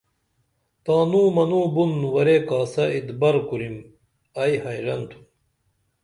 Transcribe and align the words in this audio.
تانوں 0.83 1.27
منوں 1.35 1.65
بُن 1.73 1.91
ورے 2.13 2.37
کاسہ 2.47 2.83
اتبر 2.95 3.35
کُرِم 3.47 3.75
ائی 4.41 4.55
حیرن 4.63 5.01
تُھم 5.09 5.21